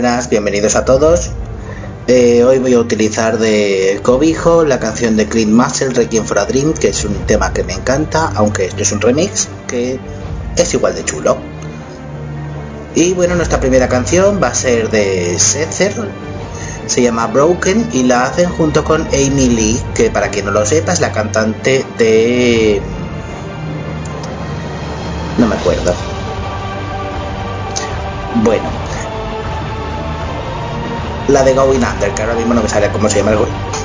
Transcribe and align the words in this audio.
Buenas, 0.00 0.30
bienvenidos 0.30 0.76
a 0.76 0.84
todos. 0.84 1.30
Eh, 2.06 2.44
hoy 2.44 2.60
voy 2.60 2.72
a 2.74 2.78
utilizar 2.78 3.36
de 3.36 3.98
cobijo 4.04 4.62
la 4.64 4.78
canción 4.78 5.16
de 5.16 5.26
Clint 5.26 5.50
Mansell, 5.50 5.92
Requiem 5.92 6.24
for 6.24 6.38
a 6.38 6.44
Dream, 6.44 6.72
que 6.72 6.90
es 6.90 7.04
un 7.04 7.14
tema 7.26 7.52
que 7.52 7.64
me 7.64 7.72
encanta, 7.72 8.30
aunque 8.36 8.66
esto 8.66 8.80
es 8.80 8.92
un 8.92 9.00
remix 9.00 9.48
que 9.66 9.98
es 10.56 10.74
igual 10.74 10.94
de 10.94 11.04
chulo. 11.04 11.36
Y 12.94 13.12
bueno, 13.14 13.34
nuestra 13.34 13.58
primera 13.58 13.88
canción 13.88 14.40
va 14.40 14.46
a 14.46 14.54
ser 14.54 14.88
de 14.90 15.36
Setzer, 15.36 15.92
se 16.86 17.02
llama 17.02 17.26
Broken 17.26 17.88
y 17.92 18.04
la 18.04 18.22
hacen 18.22 18.50
junto 18.50 18.84
con 18.84 19.02
Amy 19.08 19.48
Lee, 19.48 19.82
que 19.96 20.10
para 20.10 20.28
quien 20.28 20.44
no 20.44 20.52
lo 20.52 20.64
sepa 20.64 20.92
es 20.92 21.00
la 21.00 21.10
cantante 21.10 21.84
de... 21.98 22.80
No 25.38 25.48
me 25.48 25.56
acuerdo. 25.56 25.92
Bueno, 28.44 28.87
la 31.28 31.44
de 31.44 31.54
Going 31.54 31.80
que 32.14 32.22
ahora 32.22 32.34
mismo 32.34 32.54
no 32.54 32.62
me 32.62 32.68
sale 32.68 32.90
cómo 32.90 33.08
se 33.08 33.18
llama 33.18 33.32
el. 33.32 33.77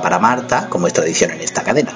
Para 0.00 0.18
Marta, 0.18 0.68
como 0.68 0.86
es 0.86 0.92
tradición 0.92 1.30
en 1.32 1.40
esta 1.40 1.62
cadena. 1.62 1.92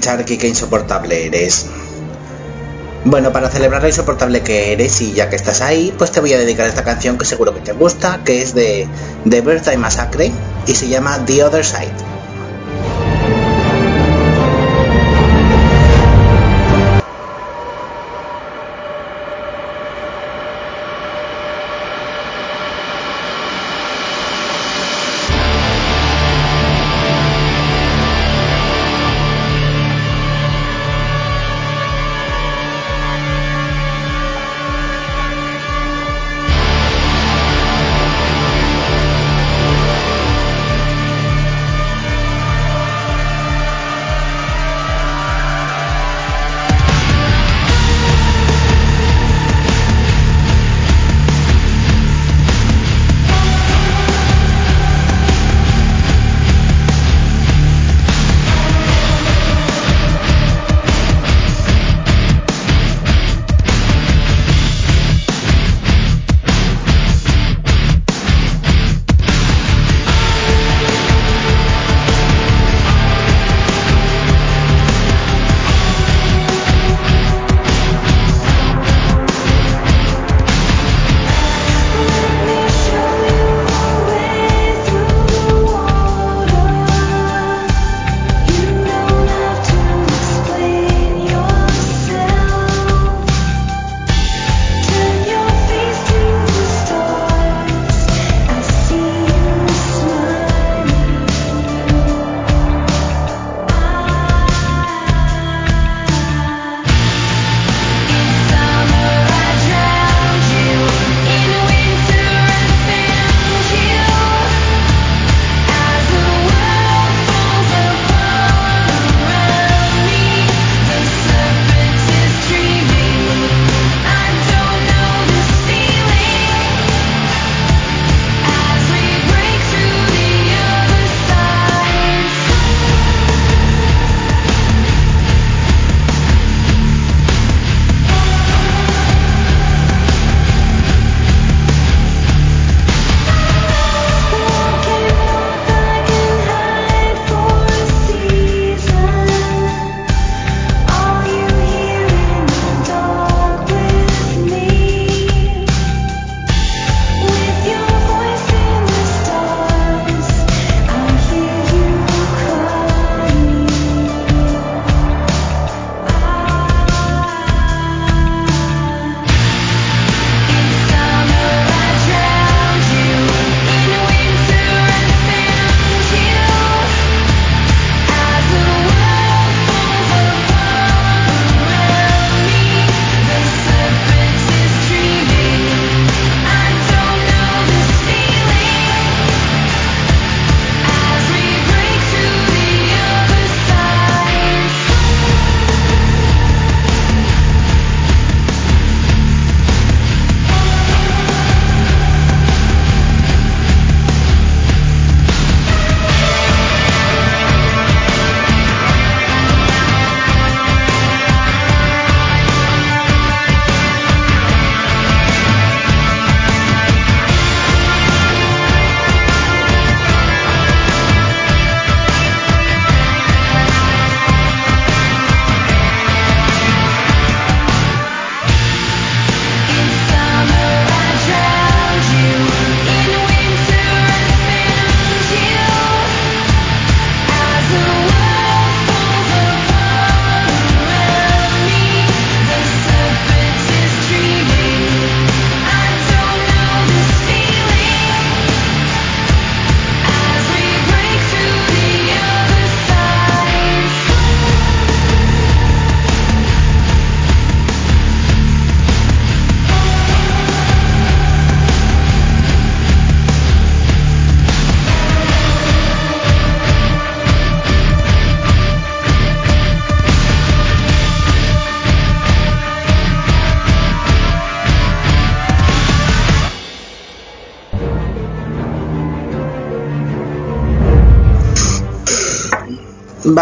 Qué 0.00 0.48
insoportable 0.48 1.26
eres. 1.26 1.66
Bueno, 3.04 3.32
para 3.32 3.50
celebrar 3.50 3.82
lo 3.82 3.88
insoportable 3.88 4.40
que 4.40 4.72
eres 4.72 5.00
y 5.02 5.12
ya 5.12 5.28
que 5.28 5.36
estás 5.36 5.60
ahí, 5.60 5.94
pues 5.96 6.10
te 6.10 6.20
voy 6.20 6.32
a 6.32 6.38
dedicar 6.38 6.66
esta 6.66 6.84
canción 6.84 7.18
que 7.18 7.24
seguro 7.24 7.54
que 7.54 7.60
te 7.60 7.72
gusta, 7.72 8.20
que 8.24 8.42
es 8.42 8.54
de 8.54 8.88
The 9.28 9.40
Birthday 9.42 9.76
Massacre 9.76 10.32
y 10.66 10.74
se 10.74 10.88
llama 10.88 11.22
The 11.26 11.44
Other 11.44 11.64
Side. 11.64 12.13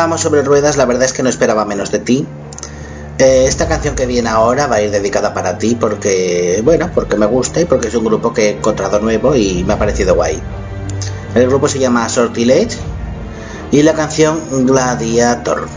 Sobre 0.03 0.43
ruedas, 0.43 0.77
la 0.77 0.85
verdad 0.85 1.05
es 1.05 1.13
que 1.13 1.23
no 1.23 1.29
esperaba 1.29 1.65
menos 1.65 1.93
de 1.93 2.01
ti. 2.01 2.27
Eh, 3.19 3.45
esta 3.47 3.69
canción 3.69 3.95
que 3.95 4.05
viene 4.05 4.29
ahora 4.29 4.67
va 4.67 4.77
a 4.77 4.83
ir 4.83 4.91
dedicada 4.91 5.33
para 5.33 5.57
ti 5.57 5.77
porque, 5.79 6.61
bueno, 6.65 6.91
porque 6.93 7.17
me 7.17 7.27
gusta 7.27 7.61
y 7.61 7.67
porque 7.67 7.87
es 7.87 7.95
un 7.95 8.05
grupo 8.05 8.35
que 8.35 8.49
he 8.49 8.51
encontrado 8.57 8.99
nuevo 8.99 9.37
y 9.37 9.63
me 9.63 9.75
ha 9.75 9.79
parecido 9.79 10.17
guay. 10.17 10.43
El 11.37 11.47
grupo 11.47 11.69
se 11.69 11.79
llama 11.79 12.09
Sortilege 12.09 12.79
y 13.71 13.83
la 13.85 13.93
canción 13.95 14.67
Gladiator. 14.67 15.69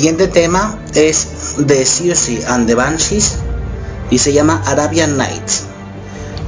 Siguiente 0.00 0.28
tema 0.28 0.78
es 0.94 1.56
de 1.58 1.84
Siouxsie 1.84 2.42
and 2.46 2.66
the 2.66 2.74
Banshees 2.74 3.34
y 4.08 4.16
se 4.16 4.32
llama 4.32 4.62
Arabian 4.64 5.18
Nights. 5.18 5.64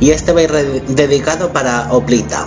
Y 0.00 0.10
este 0.10 0.32
va 0.32 0.40
a 0.40 0.44
ir 0.44 0.52
dedicado 0.86 1.52
para 1.52 1.92
Oplita. 1.92 2.46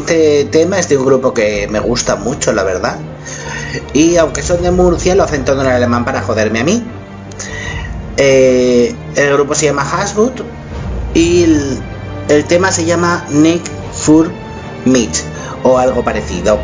Siguiente 0.00 0.48
tema 0.50 0.78
es 0.78 0.88
de 0.88 0.96
un 0.96 1.04
grupo 1.04 1.34
que 1.34 1.68
me 1.68 1.80
gusta 1.80 2.16
mucho, 2.16 2.52
la 2.52 2.62
verdad. 2.62 2.98
Y 3.92 4.16
aunque 4.16 4.42
son 4.42 4.62
de 4.62 4.70
Murcia, 4.70 5.14
lo 5.14 5.24
hacen 5.24 5.44
todo 5.44 5.60
en 5.60 5.68
alemán 5.68 6.04
para 6.04 6.22
joderme 6.22 6.60
a 6.60 6.64
mí. 6.64 6.82
Eh, 8.16 8.94
el 9.16 9.32
grupo 9.34 9.54
se 9.54 9.66
llama 9.66 9.82
Haswood 9.82 10.42
y 11.14 11.44
el, 11.44 11.78
el 12.28 12.44
tema 12.44 12.72
se 12.72 12.84
llama 12.84 13.26
Nick 13.30 13.62
for 13.92 14.30
Meat 14.84 15.16
o 15.62 15.78
algo 15.78 16.02
parecido. 16.02 16.58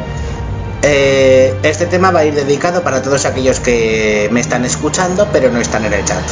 Eh, 0.82 1.54
este 1.62 1.86
tema 1.86 2.10
va 2.10 2.20
a 2.20 2.24
ir 2.24 2.34
dedicado 2.34 2.82
para 2.82 3.02
todos 3.02 3.24
aquellos 3.24 3.60
que 3.60 4.28
me 4.30 4.40
están 4.40 4.64
escuchando 4.64 5.26
pero 5.32 5.50
no 5.50 5.60
están 5.60 5.84
en 5.84 5.92
el 5.92 6.04
chat. 6.04 6.22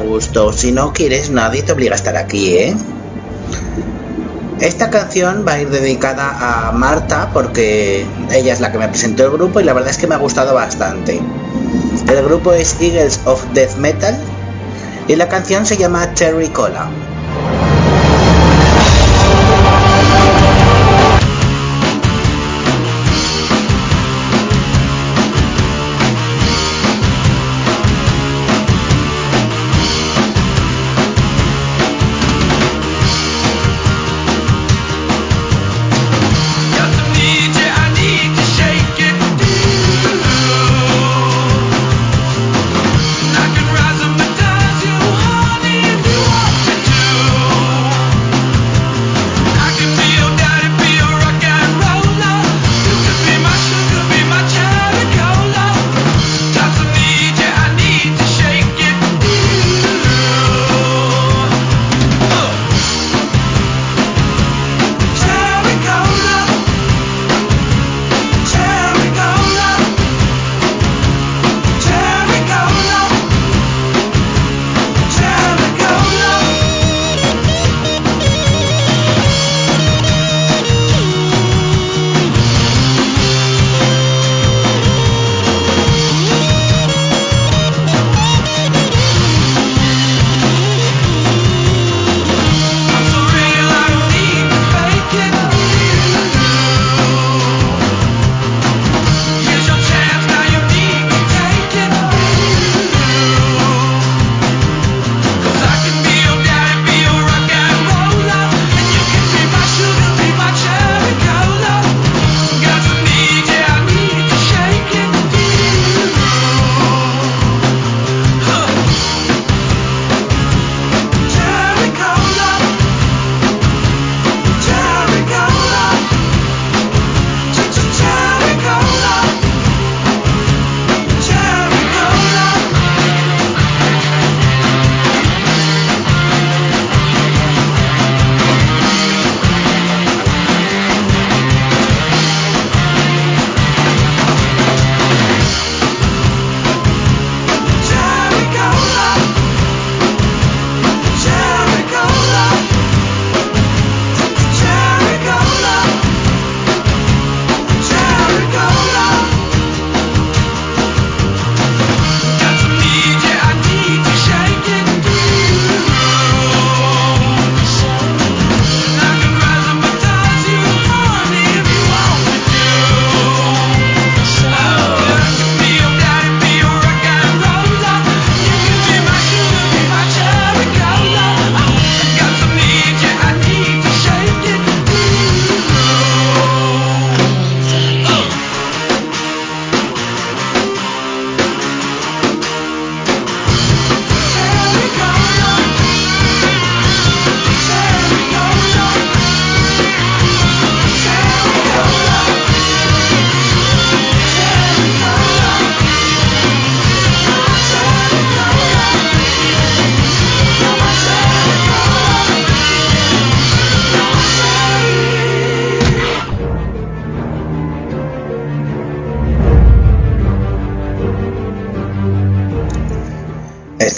gusto. 0.00 0.52
Si 0.52 0.72
no 0.72 0.92
quieres, 0.92 1.30
nadie 1.30 1.62
te 1.62 1.72
obliga 1.72 1.92
a 1.92 1.96
estar 1.96 2.16
aquí, 2.16 2.56
¿eh? 2.56 2.76
Esta 4.60 4.90
canción 4.90 5.44
va 5.48 5.52
a 5.54 5.60
ir 5.60 5.70
dedicada 5.70 6.68
a 6.68 6.72
Marta 6.72 7.30
porque 7.32 8.04
ella 8.30 8.52
es 8.52 8.60
la 8.60 8.70
que 8.70 8.78
me 8.78 8.88
presentó 8.88 9.24
el 9.24 9.30
grupo 9.30 9.60
y 9.60 9.64
la 9.64 9.72
verdad 9.72 9.90
es 9.90 9.96
que 9.96 10.06
me 10.06 10.14
ha 10.14 10.18
gustado 10.18 10.54
bastante. 10.54 11.20
El 12.08 12.24
grupo 12.24 12.52
es 12.52 12.76
Eagles 12.80 13.20
of 13.24 13.42
Death 13.54 13.76
Metal 13.76 14.18
y 15.08 15.16
la 15.16 15.28
canción 15.28 15.64
se 15.64 15.76
llama 15.78 16.12
Terry 16.14 16.48
Cola. 16.48 16.90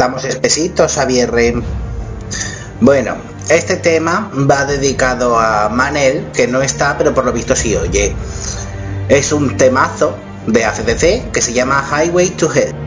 Estamos 0.02 0.24
espesitos, 0.24 0.94
Xavierre. 0.94 1.54
Bueno, 2.80 3.14
este 3.48 3.76
tema 3.76 4.32
va 4.50 4.64
dedicado 4.64 5.38
a 5.38 5.68
Manel, 5.68 6.26
que 6.34 6.48
no 6.48 6.60
está, 6.60 6.98
pero 6.98 7.14
por 7.14 7.24
lo 7.24 7.32
visto 7.32 7.54
sí 7.54 7.76
oye. 7.76 8.12
Es 9.08 9.30
un 9.30 9.56
temazo 9.56 10.16
de 10.48 10.64
ACDC 10.64 11.30
que 11.30 11.40
se 11.40 11.52
llama 11.52 11.88
Highway 11.88 12.30
to 12.30 12.52
Hell. 12.52 12.81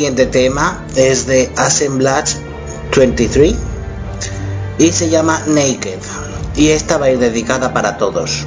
siguiente 0.00 0.24
tema 0.24 0.82
es 0.96 1.26
de 1.26 1.52
Assemblage 1.58 2.38
23 2.96 3.54
y 4.78 4.92
se 4.92 5.10
llama 5.10 5.42
Naked. 5.46 5.98
Y 6.56 6.68
esta 6.68 6.96
va 6.96 7.04
a 7.04 7.10
ir 7.10 7.18
dedicada 7.18 7.74
para 7.74 7.98
todos. 7.98 8.46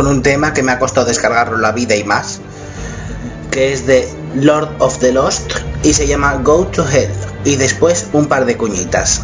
con 0.00 0.06
un 0.06 0.22
tema 0.22 0.54
que 0.54 0.62
me 0.62 0.72
ha 0.72 0.78
costado 0.78 1.06
descargarlo 1.06 1.58
la 1.58 1.72
vida 1.72 1.94
y 1.94 2.04
más, 2.04 2.40
que 3.50 3.74
es 3.74 3.86
de 3.86 4.08
Lord 4.34 4.70
of 4.78 4.96
the 5.00 5.12
Lost 5.12 5.52
y 5.82 5.92
se 5.92 6.06
llama 6.06 6.40
Go 6.42 6.64
to 6.68 6.88
Hell 6.88 7.10
y 7.44 7.56
después 7.56 8.06
un 8.14 8.24
par 8.24 8.46
de 8.46 8.56
cuñitas. 8.56 9.20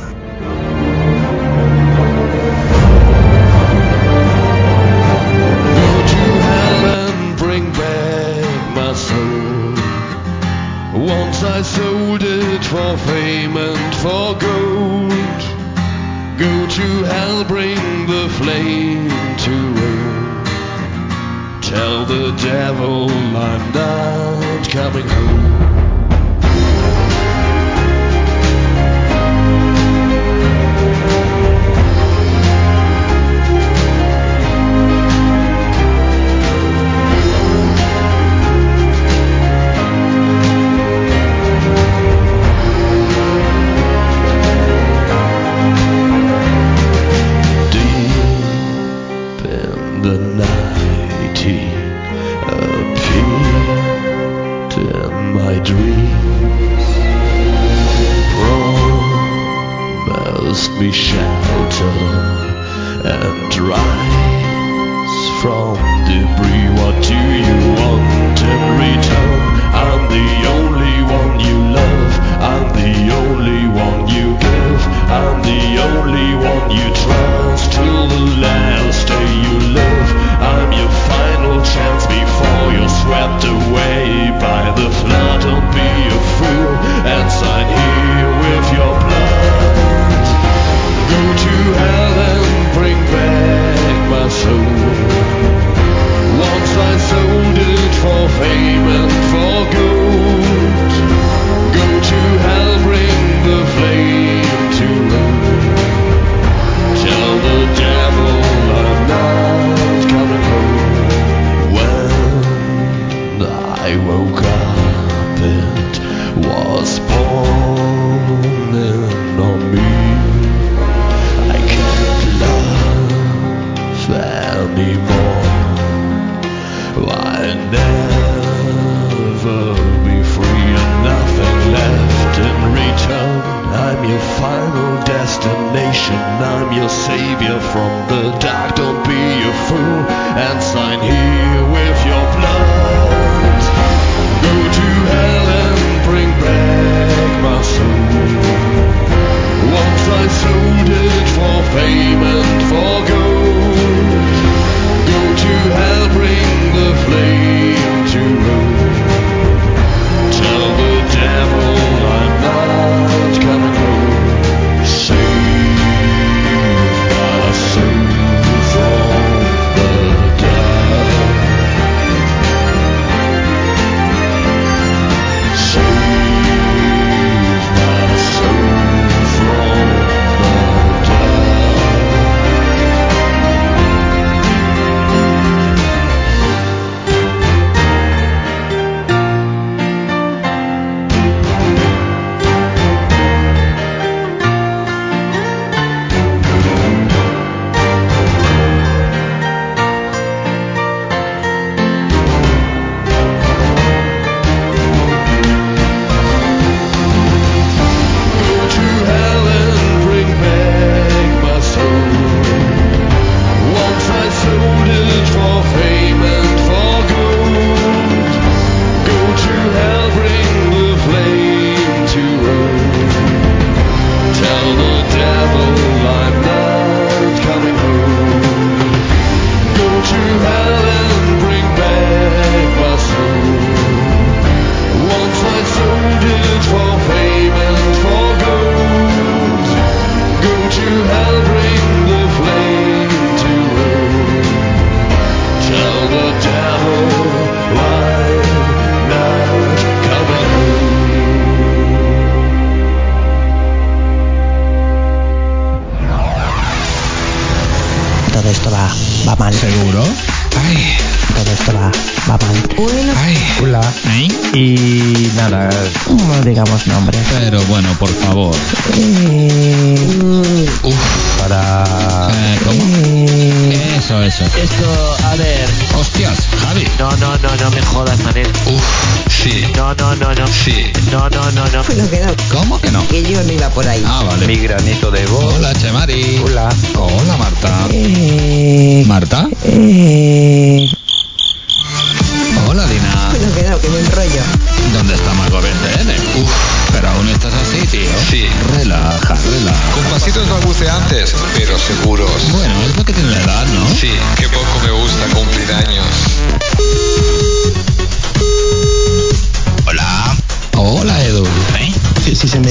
eso. 274.26 274.44
Esto, 274.44 275.16
a 275.24 275.36
ver. 275.36 275.68
Hostias, 275.94 276.48
Javi. 276.60 276.84
No, 276.98 277.10
no, 277.16 277.38
no, 277.38 277.56
no 277.56 277.70
me 277.70 277.82
jodas, 277.82 278.18
Manel. 278.20 278.48
Uf, 278.66 278.82
sí. 279.28 279.64
No, 279.76 279.94
no, 279.94 280.16
no, 280.16 280.34
no. 280.34 280.46
Sí. 280.48 280.90
No, 281.12 281.30
no, 281.30 281.50
no, 281.52 281.66
no. 281.68 281.84
Bueno, 281.84 282.10
que 282.10 282.20
¿Cómo 282.50 282.80
que 282.80 282.90
no? 282.90 283.06
Que 283.06 283.22
yo 283.22 283.42
no 283.42 283.52
iba 283.52 283.68
por 283.70 283.86
ahí. 283.86 284.02
Ah, 284.04 284.24
vale. 284.26 284.46
Mi 284.46 284.56
granito 284.56 285.10
de 285.10 285.24
voz. 285.26 285.54
Hola, 285.54 285.72
Chemari. 285.74 286.40
Hola. 286.44 286.68
Hola, 286.96 287.36
Marta. 287.36 287.86
Eh... 287.92 289.04
¿Marta? 289.06 289.48
Eh. 289.64 290.90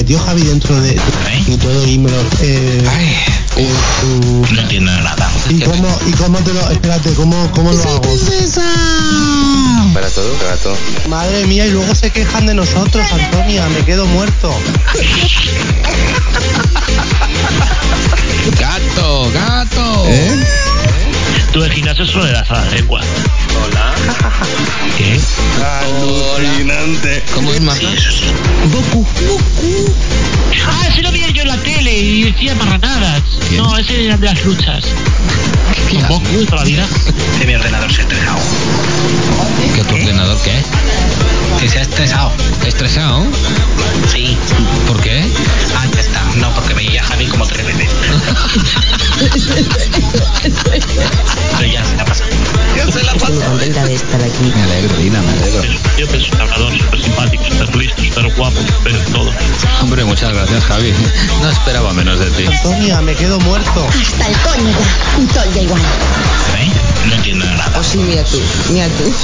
Metió 0.06 0.20
Javi 0.20 0.42
dentro 0.42 0.80
de 0.82 0.96
y 1.48 1.56
todo 1.56 1.84
y 1.84 1.98
me 1.98 2.08
lo 2.08 2.20
eh, 2.40 2.84
Ay, 2.88 3.16
eh, 3.56 3.68
mm, 4.06 4.54
No 4.54 4.60
entiendo 4.60 4.92
nada. 4.92 5.28
y 5.50 5.58
cómo 5.58 5.98
y 6.06 6.12
cómo 6.12 6.38
te 6.38 6.52
lo 6.52 6.60
espérate 6.70 7.12
cómo 7.14 7.50
cómo 7.50 7.72
lo 7.72 7.82
hago 7.82 8.02
Para 9.92 10.08
todo, 10.10 10.32
para 10.34 10.56
todo. 10.58 10.76
madre 11.08 11.44
mía 11.46 11.66
y 11.66 11.72
luego 11.72 11.92
se 11.96 12.10
quejan 12.12 12.46
de 12.46 12.54
nosotros 12.54 13.04
Antonia 13.12 13.68
me 13.70 13.84
quedo 13.84 14.06
muerto 14.06 14.54
gato, 18.60 19.30
gato. 19.34 20.04
¿Eh? 20.06 20.65
Tú 21.56 21.64
el 21.64 21.72
gimnasio 21.72 22.04
solo 22.04 22.26
le 22.26 22.32
das 22.32 22.50
a 22.50 22.54
la 22.66 22.70
lengua. 22.70 23.00
Hola. 23.64 23.94
¿Qué? 24.98 25.18
alucinante 25.88 27.24
¿Cómo 27.32 27.50
es 27.50 27.62
Marta? 27.62 27.88
Goku. 28.70 29.06
Ah, 30.66 30.88
ese 30.90 31.00
lo 31.00 31.10
veía 31.12 31.30
yo 31.30 31.40
en 31.40 31.48
la 31.48 31.56
tele 31.56 31.98
y 31.98 32.24
decía 32.24 32.54
marranadas. 32.56 33.22
¿Quién? 33.48 33.62
No, 33.62 33.74
ese 33.78 34.04
era 34.04 34.18
de 34.18 34.26
las 34.26 34.44
luchas. 34.44 34.84
Con 35.90 36.02
Goku 36.08 36.44
toda 36.44 36.58
la 36.58 36.64
vida. 36.64 36.86
Que 37.38 37.46
mi 37.46 37.54
ordenador 37.54 37.90
se 37.90 38.00
ha 38.00 38.02
estresado. 38.02 38.38
¿Que 39.74 39.82
tu 39.84 39.94
ordenador 39.94 40.36
qué? 40.42 40.62
Que 41.58 41.70
se 41.70 41.78
ha 41.78 41.82
estresado. 41.82 42.32
¿Estresado? 42.66 43.24
Sí. 44.12 44.36
¿Por 44.86 45.00
qué? 45.00 45.24
Ah, 45.74 45.86
ya 45.94 46.00
está. 46.00 46.22
No, 46.36 46.54
porque 46.54 46.74
veía 46.74 47.00
a 47.00 47.04
Javi 47.06 47.24
como 47.28 47.46
tres 47.46 47.64
veces. 47.64 47.88
Pero 51.58 51.72
ya 51.72 51.84
se 51.84 51.96
la 51.96 52.04
pasa. 52.04 52.24
Ya 52.76 52.92
se 52.92 53.02
la 53.02 53.14
pasa. 53.14 53.46
contenta 53.46 53.84
de 53.84 53.94
estar 53.94 54.20
aquí. 54.22 54.52
Me 54.54 54.62
alegro, 54.62 54.96
Dina, 54.96 55.22
me 55.22 55.32
alegro. 55.32 55.62
Yo 55.98 56.06
que 56.08 56.16
es 56.18 56.30
un 56.30 56.40
hablador 56.40 56.78
súper 56.78 57.02
simpático, 57.02 57.44
súper 57.44 57.76
listo, 57.76 58.02
súper 58.02 58.34
guapo, 58.34 58.60
pero 58.84 58.98
todo. 59.12 59.32
Hombre, 59.80 60.04
muchas 60.04 60.32
gracias, 60.32 60.64
Javi. 60.64 60.92
No 61.40 61.50
esperaba 61.50 61.92
menos 61.94 62.18
de 62.18 62.30
ti. 62.32 62.46
Antonia 62.46 63.00
me 63.00 63.14
quedo 63.14 63.38
muerto 63.40 63.86
Hasta 63.88 64.28
el 64.28 64.36
coño 64.38 64.70
ya. 64.70 65.22
Y 65.22 65.26
todo 65.26 65.44
ya 65.54 65.62
igual. 65.62 65.80
¿Eh? 65.80 66.72
No 67.08 67.14
entiendo 67.14 67.46
nada. 67.46 67.78
Oh, 67.78 67.82
sí, 67.84 67.98
mira 67.98 68.24
tú, 68.24 68.40
mira 68.72 68.88
tú. 68.88 69.14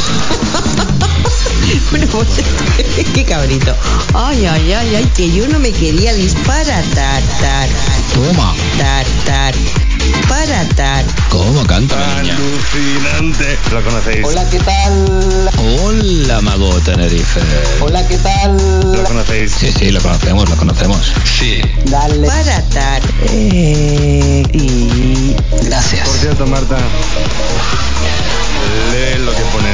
bueno, 1.90 2.06
pues, 2.06 2.28
qué 3.14 3.24
cabrito. 3.24 3.76
Ay, 4.14 4.46
ay, 4.46 4.72
ay, 4.72 4.94
ay, 4.96 5.10
que 5.14 5.30
yo 5.30 5.46
no 5.48 5.58
me 5.58 5.72
quería 5.72 6.14
disparatar. 6.14 7.22
Tar, 7.40 7.68
Toma. 8.14 8.54
tar, 8.78 9.06
tar. 9.26 9.54
Para 10.28 10.64
tar. 10.74 11.04
¿Cómo 11.30 11.64
canta 11.66 11.98
la 11.98 12.22
niña? 12.22 12.36
alucinante 12.36 13.58
¿Lo 13.70 13.82
conocéis? 13.84 14.24
Hola, 14.26 14.48
¿qué 14.50 14.58
tal? 14.58 15.50
Hola, 15.58 16.40
Mago 16.40 16.80
Tenerife. 16.80 17.40
Hola, 17.80 18.06
¿qué 18.08 18.18
tal? 18.18 18.56
¿Lo 18.92 19.04
conocéis? 19.04 19.52
Sí, 19.52 19.72
sí, 19.72 19.90
lo 19.90 20.00
conocemos, 20.00 20.48
lo 20.48 20.56
conocemos. 20.56 21.12
Sí. 21.24 21.60
Dale. 21.86 22.26
Para 22.26 22.62
tar. 22.68 23.02
Eh, 23.30 24.42
y. 24.52 25.36
Gracias. 25.62 26.08
Por 26.08 26.18
cierto, 26.18 26.46
Marta. 26.46 26.76
Lee 28.92 29.18
lo 29.24 29.32
que 29.34 29.42
pones. 29.52 29.71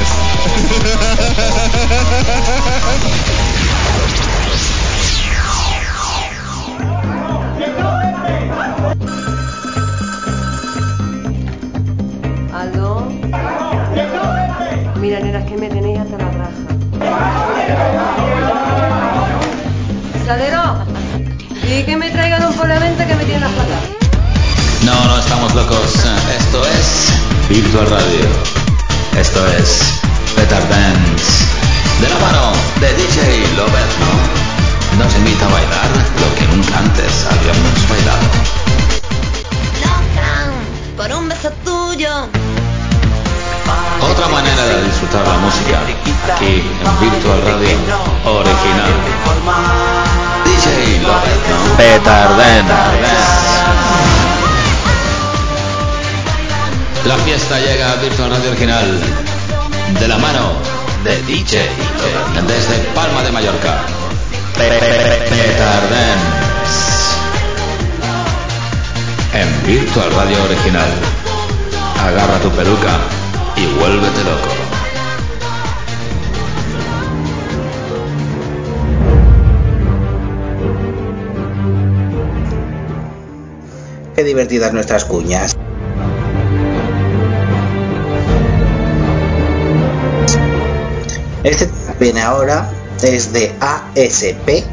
ASP 94.09 94.65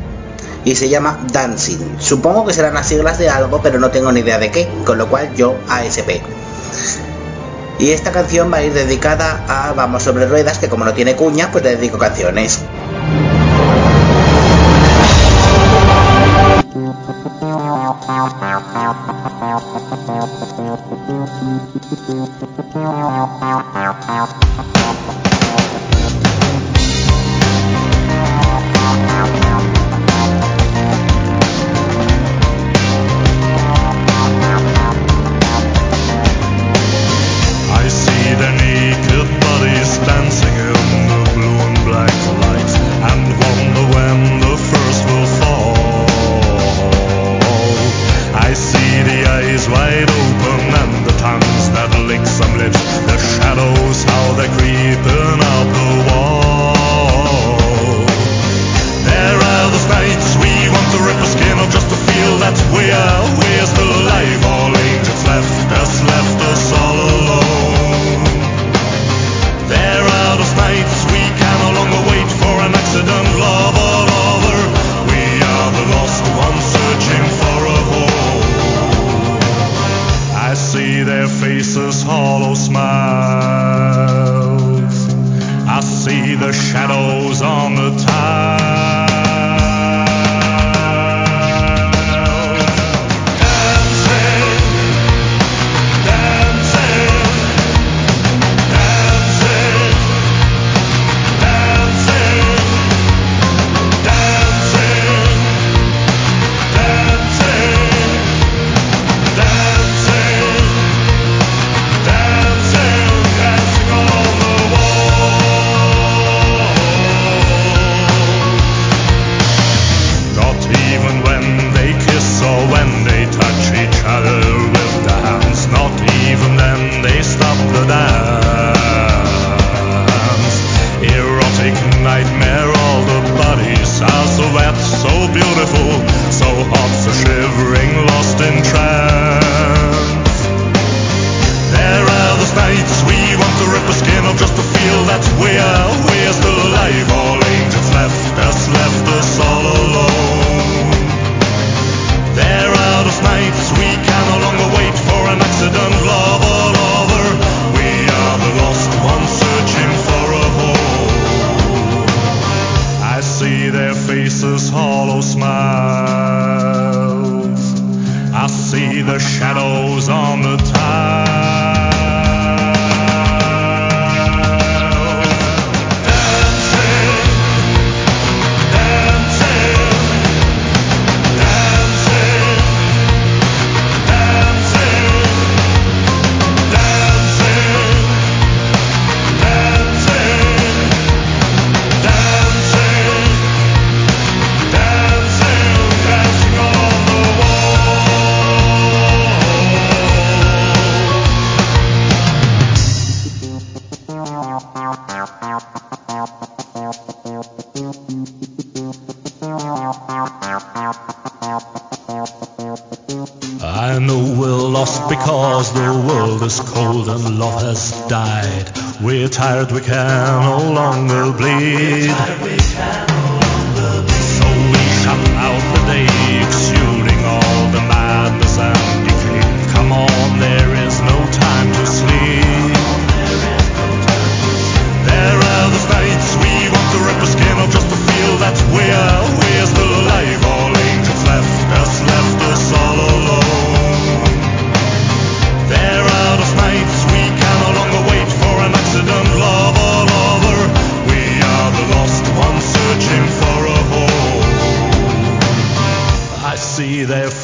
y 0.64 0.74
se 0.74 0.88
llama 0.88 1.18
Dancing. 1.32 1.98
Supongo 1.98 2.44
que 2.46 2.52
serán 2.52 2.74
las 2.74 2.88
siglas 2.88 3.18
de 3.18 3.28
algo, 3.28 3.60
pero 3.62 3.78
no 3.78 3.90
tengo 3.90 4.10
ni 4.10 4.20
idea 4.20 4.38
de 4.38 4.50
qué, 4.50 4.68
con 4.84 4.98
lo 4.98 5.08
cual 5.08 5.34
yo 5.34 5.54
ASP. 5.68 6.20
Y 7.78 7.90
esta 7.90 8.10
canción 8.10 8.52
va 8.52 8.58
a 8.58 8.62
ir 8.62 8.72
dedicada 8.72 9.44
a 9.48 9.72
Vamos 9.74 10.02
sobre 10.02 10.26
ruedas, 10.26 10.58
que 10.58 10.68
como 10.68 10.84
no 10.84 10.94
tiene 10.94 11.14
cuña, 11.14 11.50
pues 11.52 11.62
le 11.62 11.76
dedico 11.76 11.98
canciones. 11.98 12.60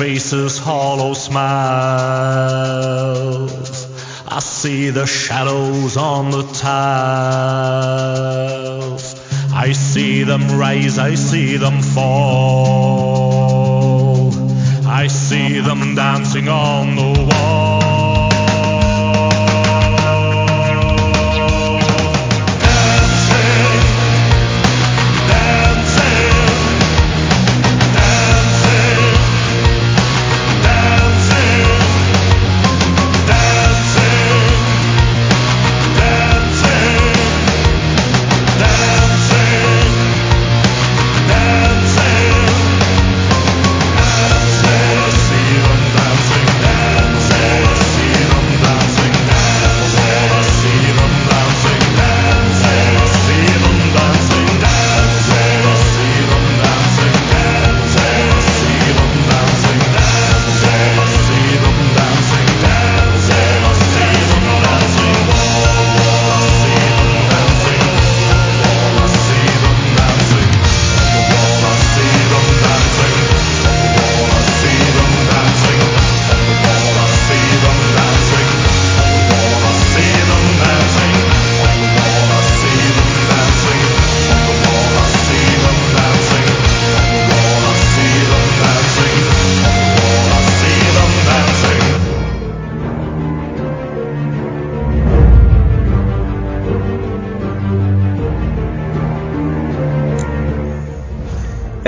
faces 0.02 0.58
hollow 0.58 1.14
smiles. 1.14 1.38
I 4.26 4.40
see 4.40 4.90
the 4.90 5.06
shadows 5.06 5.96
on 5.96 6.32
the 6.32 6.42
tiles. 6.54 6.74
I 9.54 9.70
see 9.70 10.24
them 10.24 10.58
rise, 10.58 10.98
I 10.98 11.14
see 11.14 11.56
them 11.56 11.80
fall. 11.82 13.12
I 14.88 15.06
see 15.06 15.60
them 15.60 15.94
dancing 15.94 16.48
on 16.48 16.96
the 16.96 17.28
wall. 17.30 17.81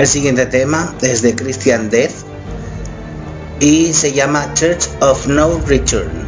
El 0.05 0.11
siguiente 0.11 0.45
tema 0.45 0.93
es 1.01 1.23
de 1.23 1.35
Christian 1.35 1.89
Death 1.89 2.13
y 3.59 3.91
se 3.91 4.13
llama 4.13 4.53
Church 4.53 4.87
of 4.99 5.25
No 5.25 5.59
Return. 5.65 6.27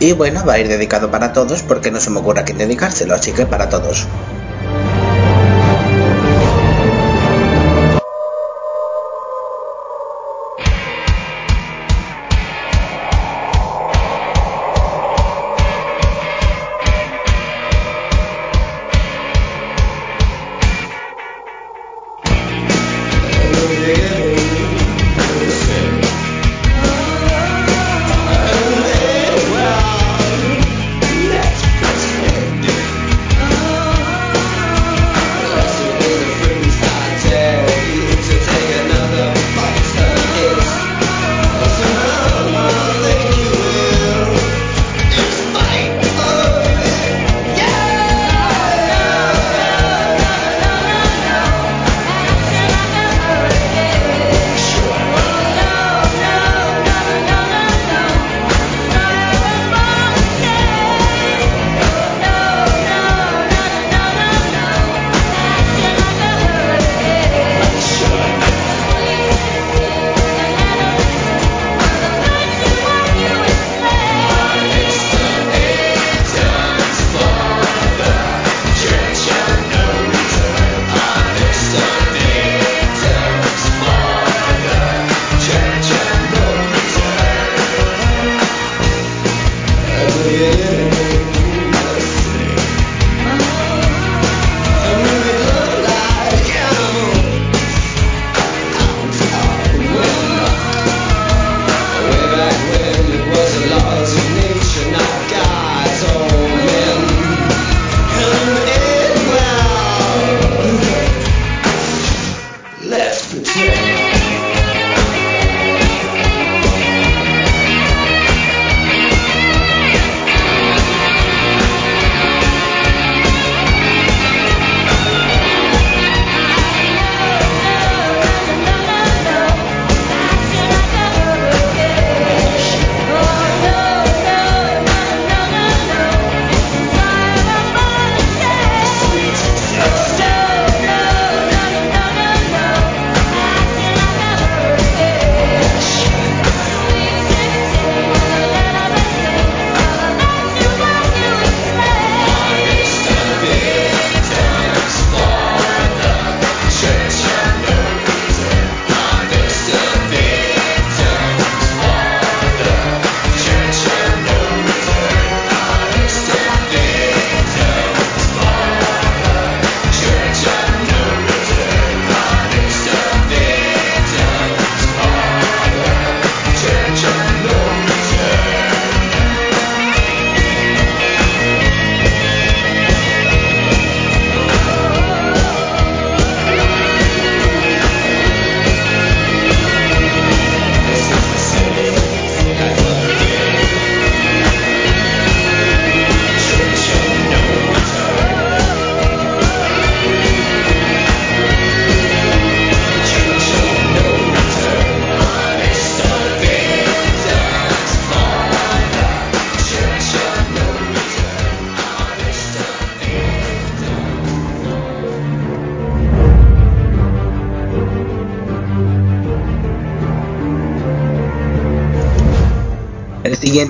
Y 0.00 0.10
bueno, 0.10 0.44
va 0.44 0.54
a 0.54 0.58
ir 0.58 0.66
dedicado 0.66 1.12
para 1.12 1.32
todos 1.32 1.62
porque 1.62 1.92
no 1.92 2.00
se 2.00 2.10
me 2.10 2.18
ocurre 2.18 2.40
a 2.40 2.44
quién 2.44 2.58
dedicárselo, 2.58 3.14
así 3.14 3.30
que 3.30 3.46
para 3.46 3.68
todos. 3.68 4.08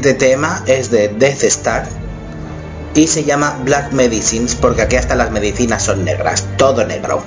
siguiente 0.00 0.26
tema 0.26 0.64
es 0.66 0.90
de 0.90 1.08
Death 1.08 1.44
Star 1.44 1.86
y 2.94 3.06
se 3.06 3.24
llama 3.24 3.60
Black 3.64 3.92
Medicines 3.92 4.54
porque 4.54 4.80
aquí 4.80 4.96
hasta 4.96 5.14
las 5.14 5.30
medicinas 5.30 5.82
son 5.82 6.06
negras, 6.06 6.46
todo 6.56 6.86
negro. 6.86 7.22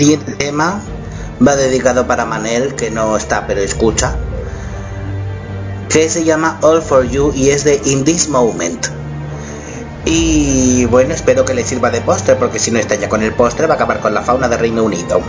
siguiente 0.00 0.32
tema 0.32 0.80
va 1.46 1.56
dedicado 1.56 2.06
para 2.06 2.24
Manel, 2.24 2.74
que 2.74 2.90
no 2.90 3.18
está 3.18 3.46
pero 3.46 3.60
escucha, 3.60 4.16
que 5.90 6.08
se 6.08 6.24
llama 6.24 6.58
All 6.62 6.80
for 6.80 7.04
You 7.06 7.34
y 7.34 7.50
es 7.50 7.64
de 7.64 7.82
In 7.84 8.04
This 8.04 8.30
Moment. 8.30 8.86
Y 10.06 10.86
bueno, 10.86 11.12
espero 11.12 11.44
que 11.44 11.52
le 11.52 11.64
sirva 11.64 11.90
de 11.90 12.00
postre, 12.00 12.36
porque 12.36 12.58
si 12.58 12.70
no 12.70 12.78
está 12.78 12.94
ya 12.94 13.10
con 13.10 13.22
el 13.22 13.34
postre 13.34 13.66
va 13.66 13.74
a 13.74 13.76
acabar 13.76 14.00
con 14.00 14.14
la 14.14 14.22
fauna 14.22 14.48
de 14.48 14.56
Reino 14.56 14.84
Unido. 14.84 15.20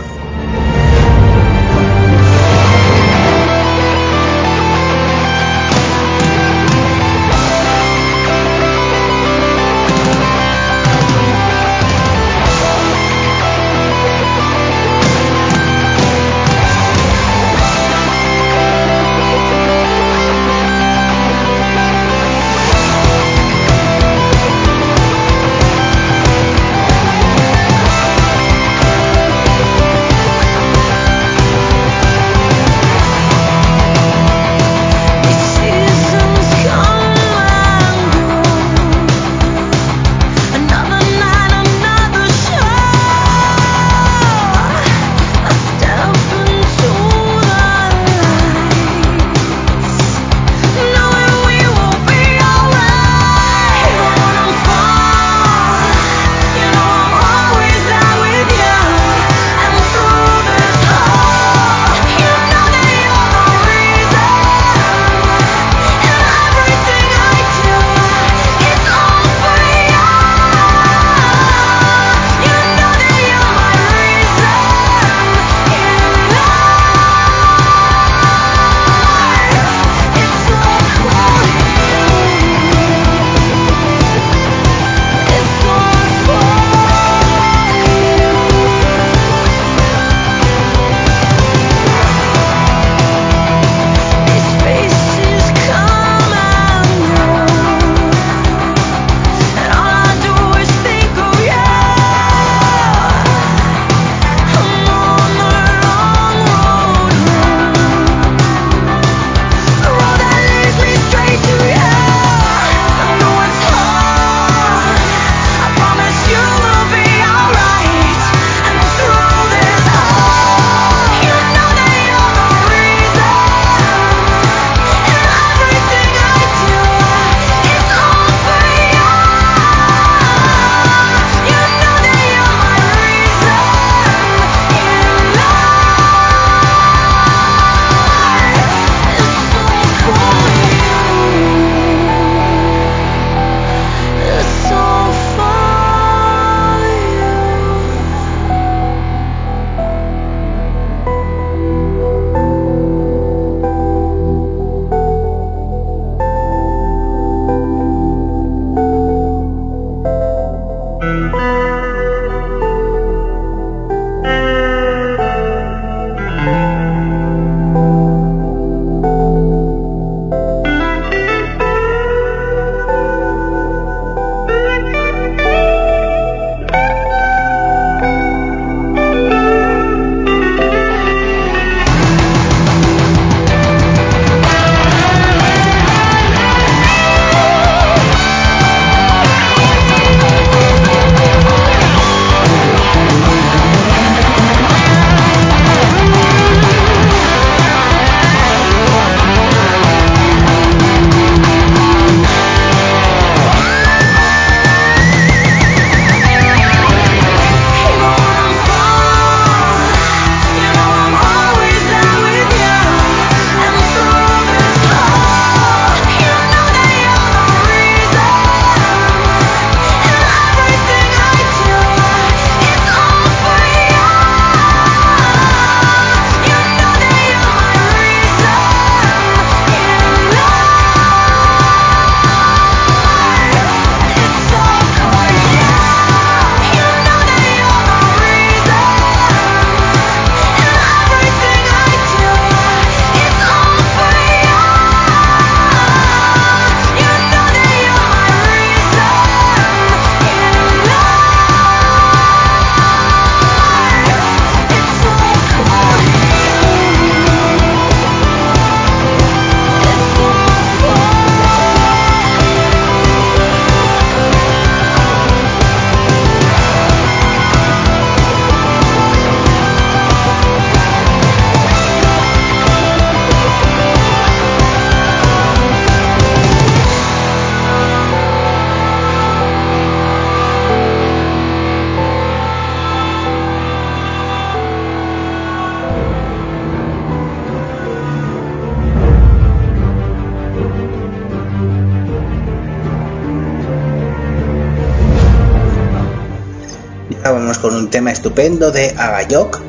Estupendo 298.32 298.72
de 298.72 298.94
Agayok 298.96 299.60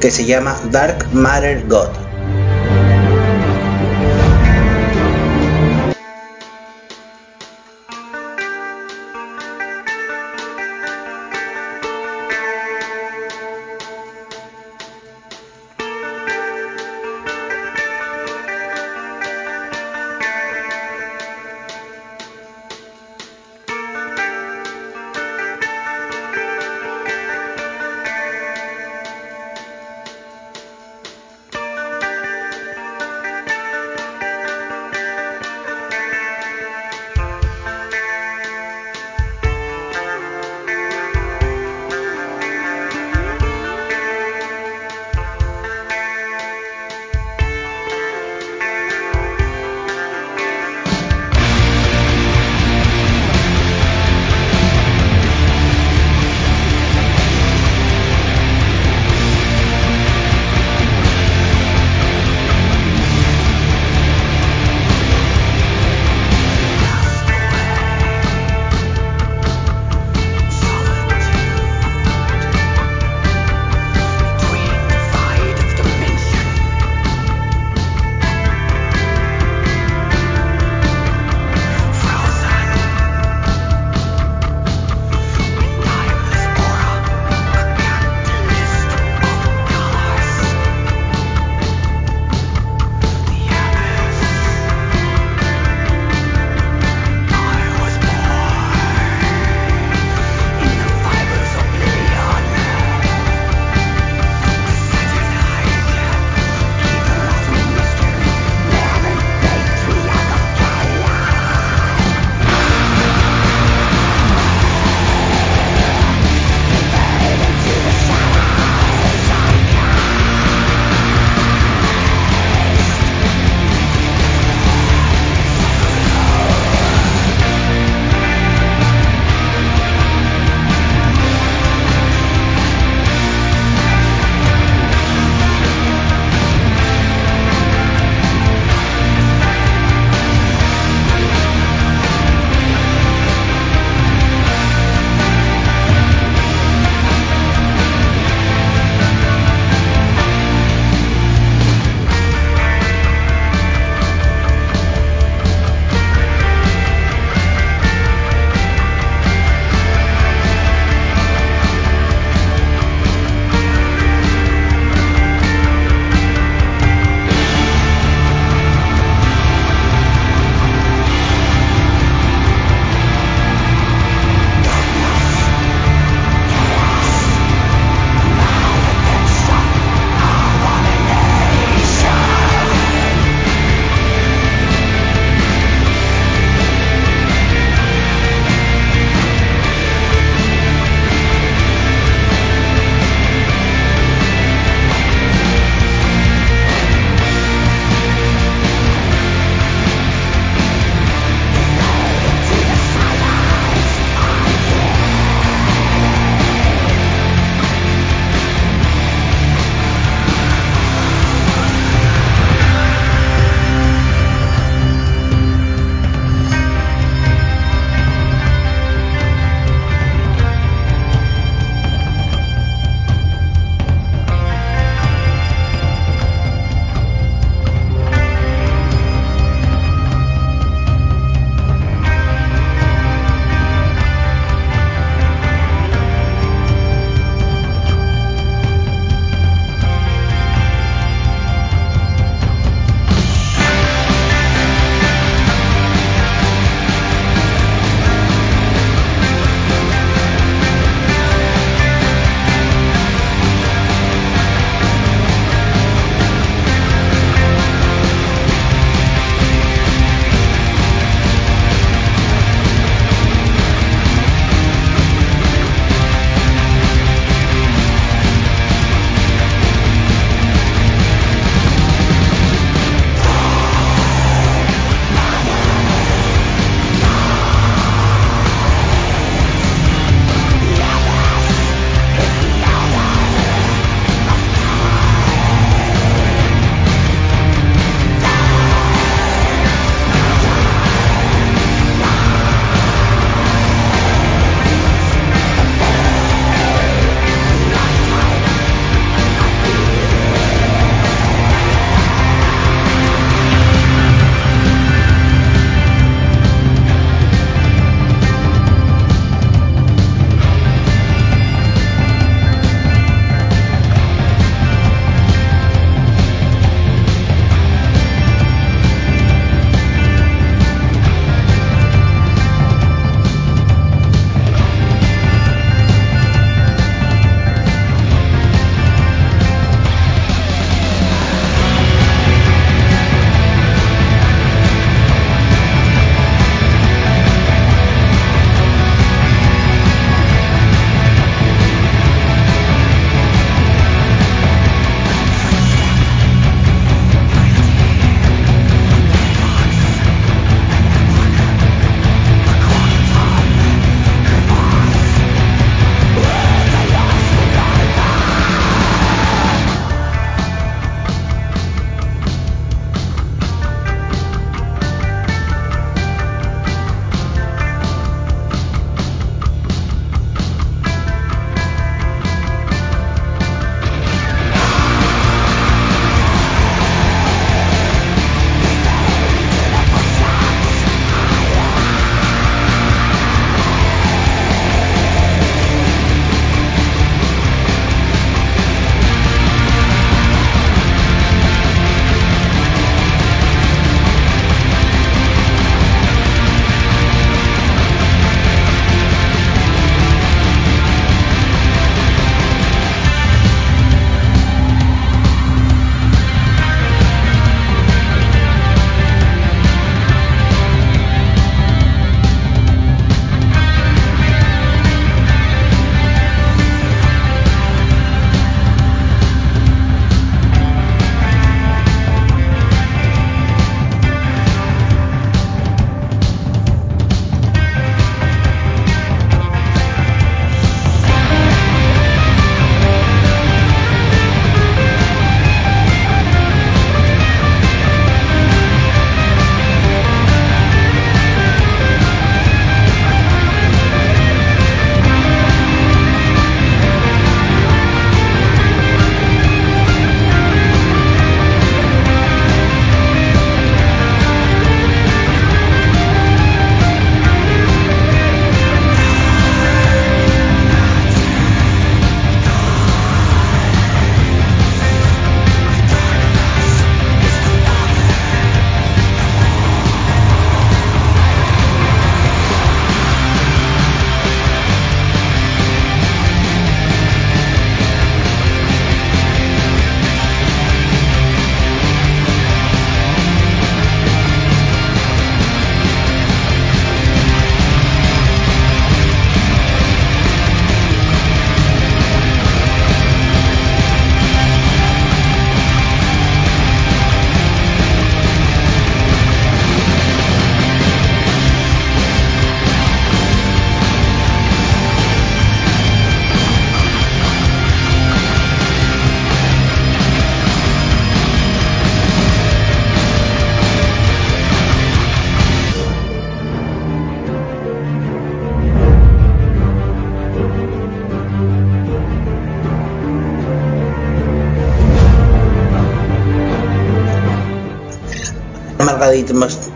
que 0.00 0.10
se 0.10 0.24
llama 0.24 0.58
Dark 0.70 1.06
Matter 1.12 1.66
God. 1.68 1.95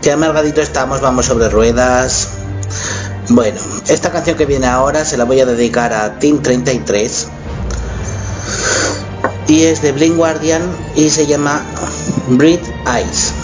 Qué 0.01 0.11
amargadito 0.11 0.61
estamos, 0.61 1.01
vamos 1.01 1.27
sobre 1.27 1.49
ruedas. 1.49 2.29
Bueno, 3.29 3.59
esta 3.87 4.11
canción 4.11 4.35
que 4.35 4.45
viene 4.45 4.67
ahora 4.67 5.05
se 5.05 5.15
la 5.15 5.25
voy 5.25 5.39
a 5.39 5.45
dedicar 5.45 5.93
a 5.93 6.19
Team 6.19 6.41
33 6.41 7.27
y 9.47 9.63
es 9.63 9.81
de 9.81 9.91
Blink 9.91 10.15
Guardian 10.15 10.61
y 10.95 11.09
se 11.09 11.27
llama 11.27 11.61
Breathe 12.27 12.73
Eyes. 12.85 13.40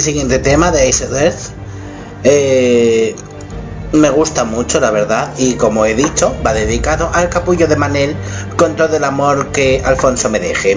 Siguiente 0.00 0.38
tema 0.38 0.70
de 0.70 0.88
Ace 0.88 1.06
eh, 2.24 3.14
me 3.92 4.10
gusta 4.10 4.44
mucho, 4.44 4.78
la 4.80 4.90
verdad, 4.90 5.32
y 5.36 5.54
como 5.54 5.84
he 5.84 5.94
dicho, 5.94 6.34
va 6.46 6.52
dedicado 6.52 7.10
al 7.12 7.28
capullo 7.28 7.66
de 7.66 7.76
Manel 7.76 8.14
con 8.56 8.76
todo 8.76 8.96
el 8.96 9.04
amor 9.04 9.50
que 9.52 9.82
Alfonso 9.84 10.30
me 10.30 10.38
deje. 10.38 10.76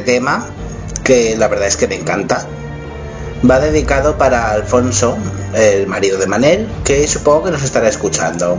tema 0.00 0.46
que 1.04 1.36
la 1.36 1.48
verdad 1.48 1.68
es 1.68 1.76
que 1.76 1.88
me 1.88 1.96
encanta. 1.96 2.46
Va 3.48 3.58
dedicado 3.58 4.18
para 4.18 4.52
Alfonso, 4.52 5.16
el 5.54 5.86
marido 5.86 6.18
de 6.18 6.26
Manel, 6.26 6.68
que 6.84 7.06
supongo 7.08 7.44
que 7.44 7.50
nos 7.50 7.62
estará 7.62 7.88
escuchando. 7.88 8.56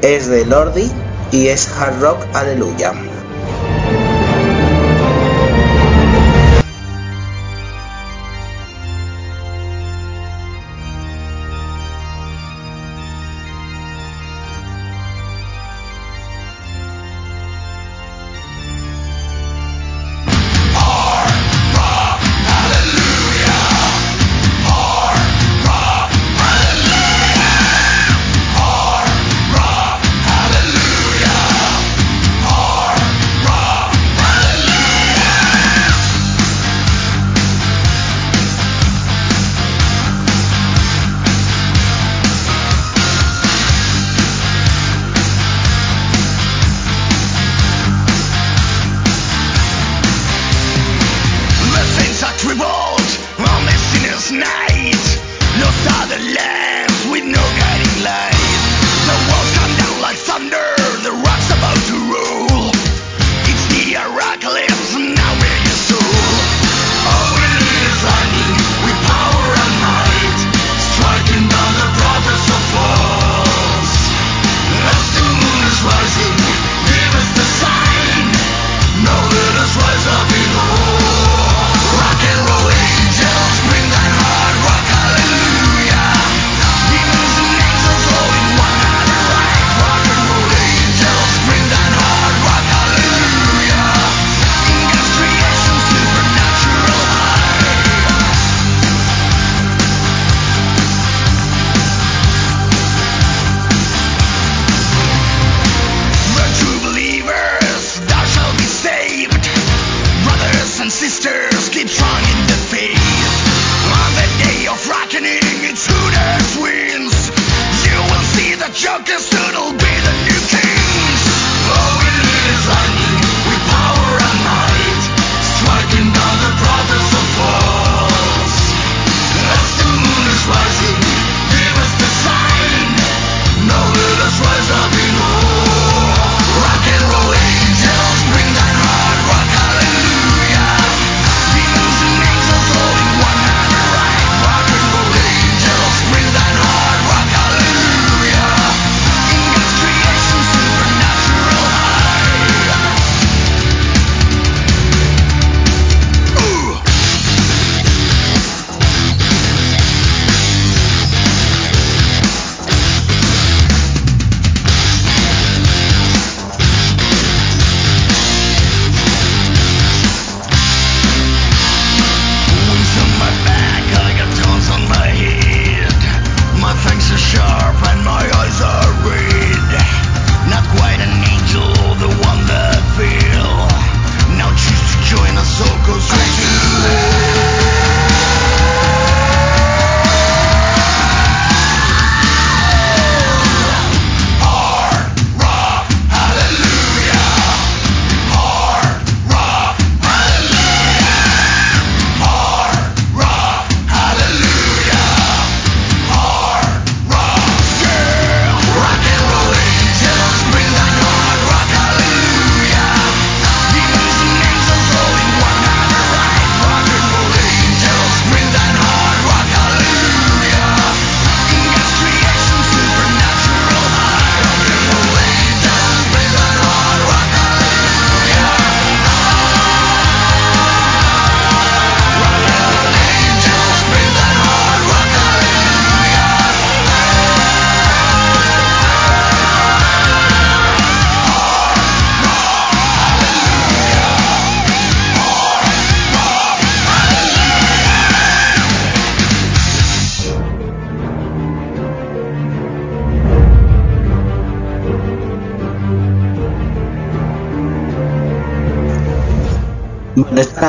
Es 0.00 0.26
de 0.26 0.44
Lordi 0.44 0.90
y 1.30 1.48
es 1.48 1.68
Hard 1.78 2.00
Rock 2.00 2.26
Aleluya. 2.34 2.92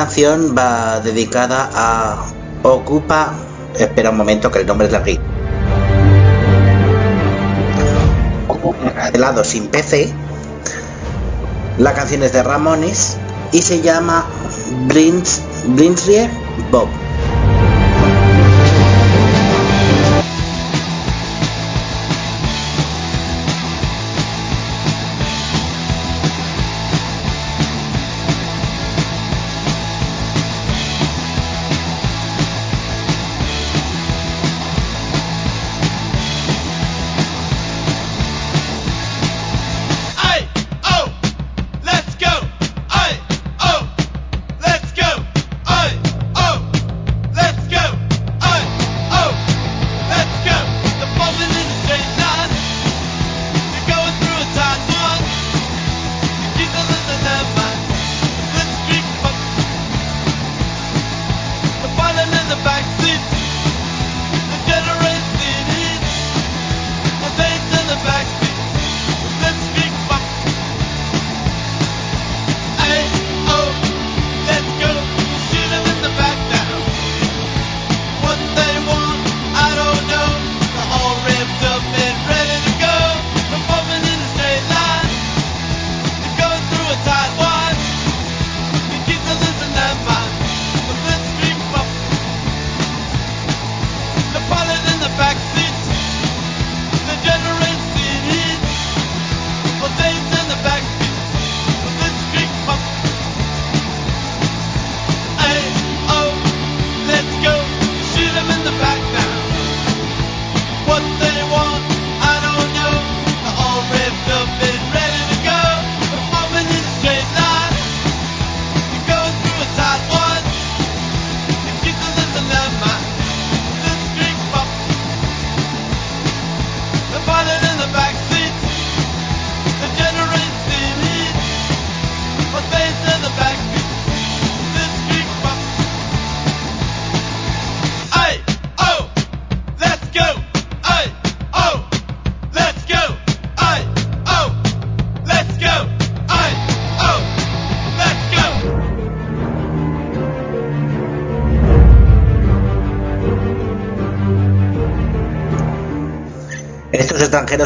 canción 0.04 0.54
va 0.54 1.00
dedicada 1.00 1.70
a 1.72 2.26
Ocupa. 2.62 3.32
Espera 3.74 4.10
un 4.10 4.18
momento 4.18 4.50
que 4.50 4.58
el 4.58 4.66
nombre 4.66 4.86
es 4.86 4.92
larguísimo. 4.92 5.24
Helado 9.14 9.42
sin 9.44 9.68
PC. 9.68 10.12
La 11.78 11.94
canción 11.94 12.22
es 12.22 12.34
de 12.34 12.42
Ramones 12.42 13.16
y 13.50 13.62
se 13.62 13.80
llama 13.80 14.26
Brins, 14.88 15.40
Bob. 16.70 17.03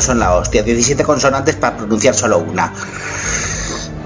son 0.00 0.18
la 0.18 0.34
hostia. 0.34 0.62
17 0.62 1.02
consonantes 1.04 1.56
para 1.56 1.76
pronunciar 1.76 2.14
solo 2.14 2.38
una. 2.38 2.72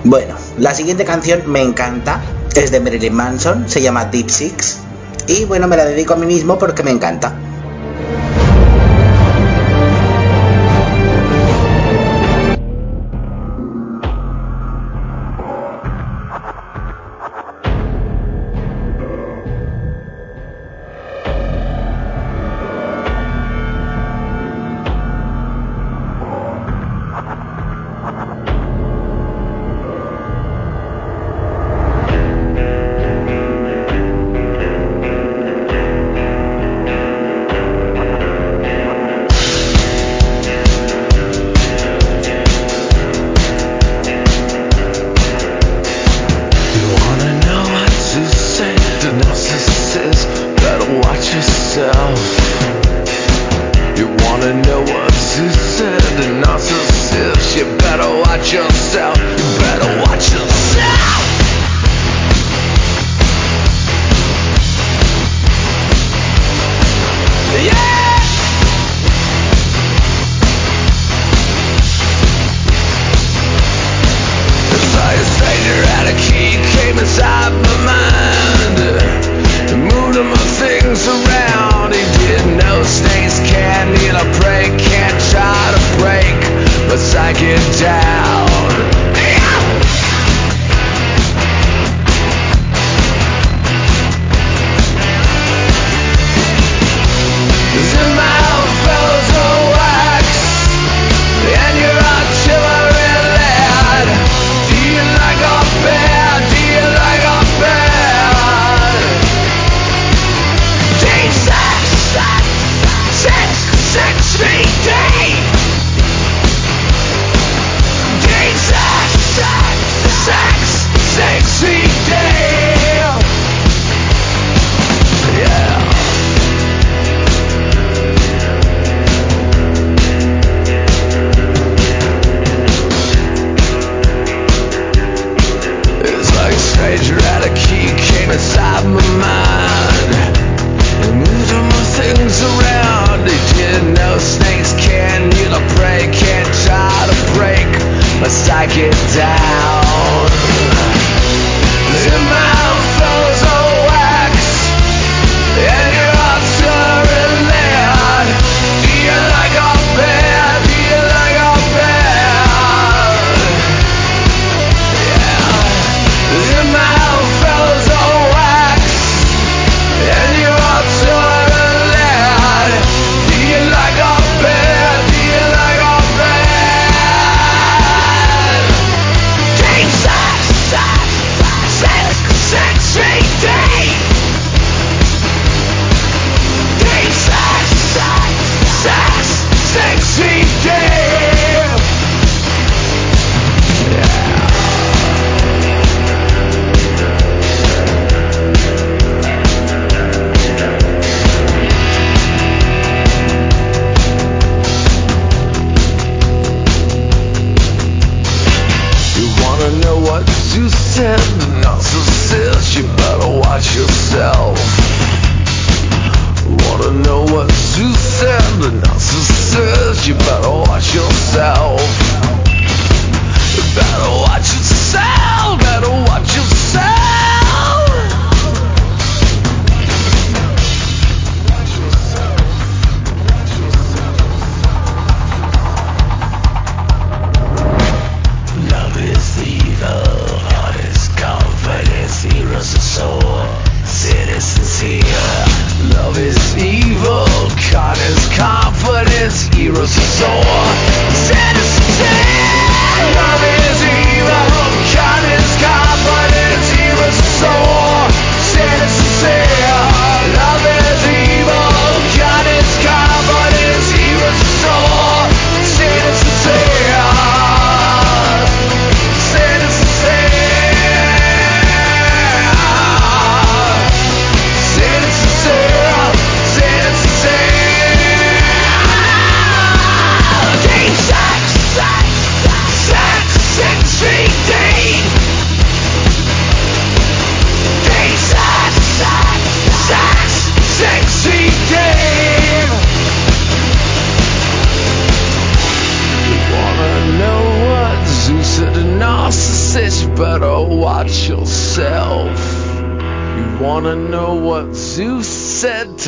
Bueno, 0.04 0.34
la 0.58 0.74
siguiente 0.74 1.04
canción 1.04 1.42
me 1.46 1.62
encanta. 1.62 2.20
Es 2.54 2.70
de 2.70 2.80
Marilyn 2.80 3.14
Manson. 3.14 3.68
Se 3.68 3.80
llama 3.80 4.06
Deep 4.06 4.30
Six. 4.30 4.78
Y 5.26 5.44
bueno, 5.44 5.68
me 5.68 5.76
la 5.76 5.84
dedico 5.84 6.14
a 6.14 6.16
mí 6.16 6.26
mismo 6.26 6.58
porque 6.58 6.82
me 6.82 6.90
encanta. 6.90 7.34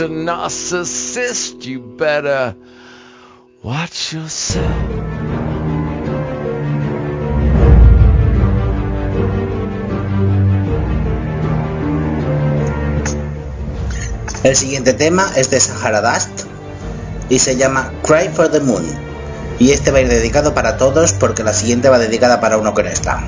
Narcissist? 0.09 1.65
You 1.65 1.81
better 1.81 2.55
watch 3.63 4.13
yourself. 4.13 4.65
El 14.45 14.57
siguiente 14.57 14.93
tema 14.93 15.33
es 15.37 15.49
de 15.51 15.59
Sahara 15.59 16.03
Dust 16.03 16.29
y 17.31 17.39
se 17.39 17.57
llama 17.57 17.91
Cry 18.03 18.29
for 18.29 18.51
the 18.51 18.61
Moon. 18.61 18.85
Y 19.59 19.71
este 19.71 19.91
va 19.91 19.99
a 19.99 20.01
ir 20.03 20.09
dedicado 20.09 20.53
para 20.53 20.77
todos 20.77 21.15
porque 21.15 21.43
la 21.43 21.55
siguiente 21.55 21.89
va 21.89 21.99
dedicada 21.99 22.43
para 22.43 22.59
uno 22.59 22.75
que 22.75 22.83
no 22.83 22.91
está. 22.91 23.25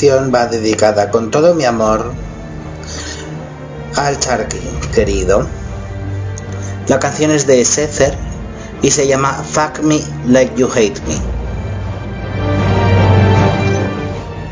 canción 0.00 0.32
va 0.34 0.46
dedicada 0.46 1.10
con 1.10 1.30
todo 1.30 1.54
mi 1.54 1.66
amor 1.66 2.14
al 3.96 4.18
Charqui, 4.18 4.58
querido. 4.94 5.46
La 6.88 6.98
canción 6.98 7.30
es 7.32 7.46
de 7.46 7.62
Setzer 7.62 8.16
y 8.80 8.90
se 8.90 9.06
llama 9.06 9.34
Fuck 9.34 9.80
Me 9.80 10.00
Like 10.26 10.54
You 10.56 10.70
Hate 10.74 11.02
Me. 11.06 11.16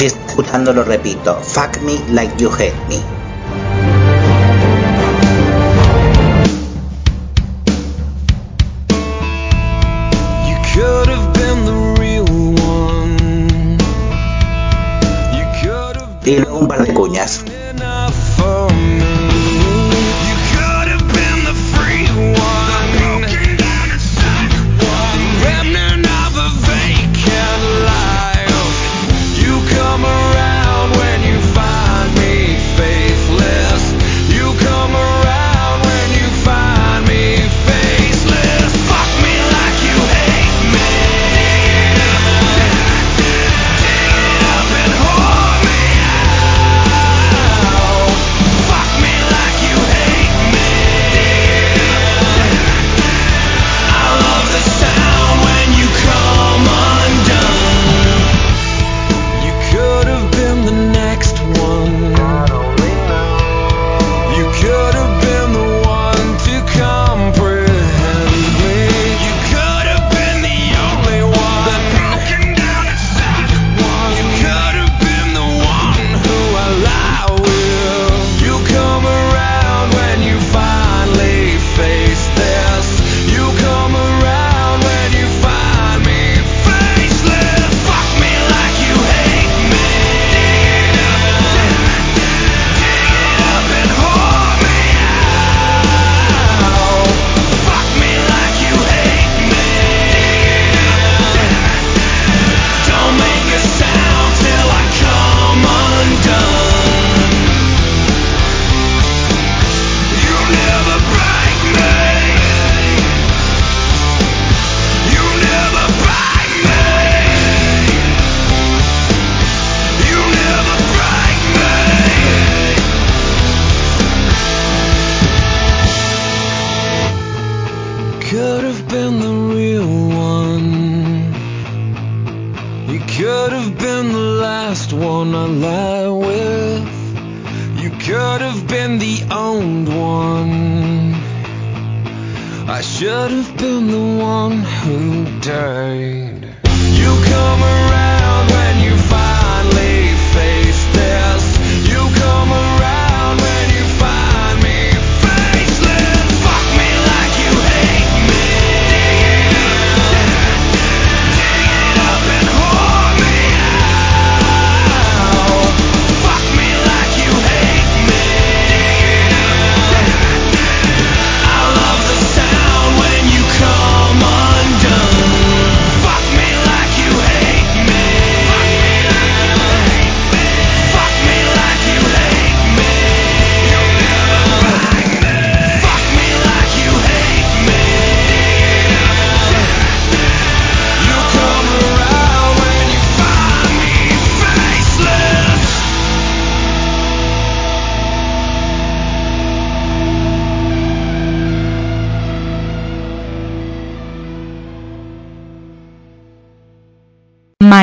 Escuchando 0.05 0.75
lo 0.75 0.83
repito, 0.83 1.41
Fuck 1.41 1.81
Me 1.81 1.99
Like 2.12 2.37
You 2.37 2.51
Hate 2.53 2.77
Me. 2.91 3.18
y 16.29 16.37
luego 16.37 16.59
un 16.59 16.69
par 16.69 16.87
de 16.87 16.93
cuñas. 16.93 17.45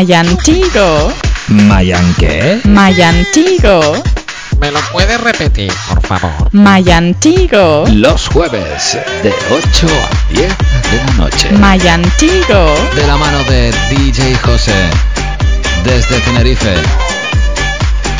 Mayantigo. 0.06 1.12
¿Mayan? 1.48 2.14
Mayantigo. 2.66 4.04
¿Me 4.60 4.70
lo 4.70 4.80
puedes 4.92 5.20
repetir, 5.20 5.74
por 5.90 6.00
favor? 6.06 6.32
Mayantigo. 6.52 7.86
Los 7.92 8.28
jueves 8.28 9.00
de 9.24 9.34
8 9.50 9.88
a 9.88 10.32
10 10.32 10.58
de 10.92 10.98
la 10.98 11.14
noche. 11.14 11.50
Mayantigo. 11.54 12.76
De 12.94 13.08
la 13.08 13.18
mano 13.18 13.44
de 13.46 13.74
DJ 13.90 14.36
José. 14.44 14.92
Desde 15.84 16.20
Tenerife. 16.20 16.76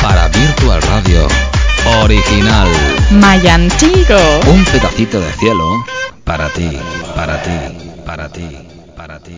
Para 0.02 0.26
Virtual 0.26 0.82
Radio. 0.82 1.28
Original. 2.02 2.68
Mayantigo. 3.12 4.18
Un 4.48 4.64
pedacito 4.64 5.20
de 5.20 5.32
cielo. 5.34 5.84
Para 6.24 6.48
ti, 6.48 6.68
para 7.14 7.40
ti, 7.44 7.50
para 8.04 8.28
ti. 8.28 8.58
Para 8.96 9.20
ti. 9.20 9.36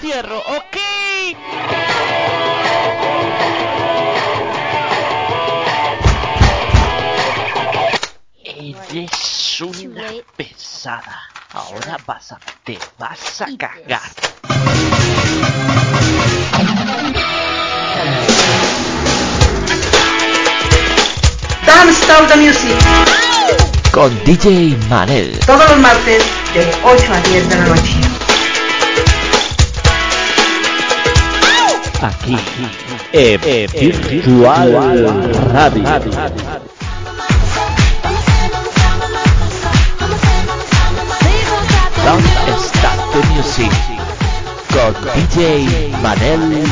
cierro, 0.00 0.38
¿ok? 0.38 0.76
Ella 8.44 9.02
es 9.04 9.60
una 9.60 10.02
pesada. 10.36 11.22
Ahora 11.52 11.96
vas 12.06 12.32
a, 12.32 12.38
te 12.64 12.78
vas 12.98 13.40
a 13.42 13.46
cagar. 13.56 14.00
Dance 21.66 22.02
Stop 22.02 22.28
the 22.28 22.36
Music 22.36 23.26
con 23.96 24.12
DJ 24.24 24.76
Manel. 24.90 25.38
Todos 25.46 25.70
los 25.70 25.78
martes 25.78 26.22
de 26.52 26.70
8 26.84 27.12
a 27.14 27.20
10 27.28 27.48
de 27.48 27.56
la 27.56 27.64
noche. 27.64 27.95
Aquí. 32.02 32.36
E 33.12 33.38
Virtual 33.38 34.72
Radio. 35.52 35.82
Don't 42.04 42.24
Stop 42.58 42.98
the 43.12 43.20
Music. 43.34 43.72
Con 44.72 44.94
DJ 45.14 45.90
Manel 46.02 46.64